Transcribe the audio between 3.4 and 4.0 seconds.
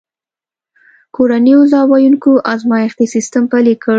پلی کړ.